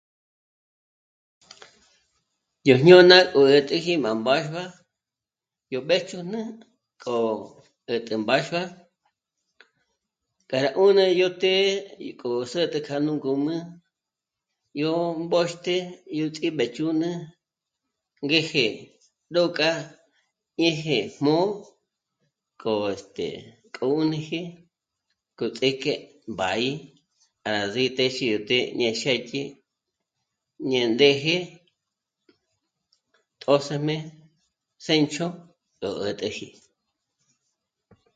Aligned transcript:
Yó 2.67 2.75
jñôna 2.81 3.17
gú 3.33 3.41
'ä̀t'äji 3.51 3.93
ná 4.03 4.09
mbáxua 4.19 4.63
yó 5.73 5.79
mbéjch'ún'ü 5.83 6.41
k'o 7.01 7.17
'ä̀t'ä 7.87 8.13
mbáxua, 8.23 8.63
k'a 10.49 10.57
rá 10.63 10.69
'ùnü 10.77 11.03
yó 11.19 11.27
të́'ë 11.41 11.65
í 12.07 12.09
k'o 12.19 12.29
zä̀t'ä 12.51 12.79
kja 12.85 12.95
nú 13.05 13.11
ngǔm'ü 13.17 13.55
yó 14.81 14.93
mbóxte, 15.25 15.75
yó 16.17 16.25
ts'íbéch'ún'ü 16.35 17.11
ngéje 18.25 18.65
ró 19.35 19.43
k'â'a, 19.57 19.81
ñéje 20.61 20.97
jmū́'ū 21.15 21.47
k'o 22.61 22.73
este... 22.93 23.27
k'ǔn'uji 23.75 24.41
k'o 25.37 25.45
ts'íjk'e 25.57 25.93
bá'i 26.39 26.71
para 27.41 27.59
ndzítéxi 27.65 28.25
të́'ë 28.47 28.71
ñé 28.79 28.89
xë́dyi, 29.01 29.41
ñe 30.69 30.81
ndéje, 30.93 31.37
tjö́sëjme, 33.41 33.95
séncho 34.85 35.27
gú 35.79 35.89
'ä̀t'äji 36.01 36.47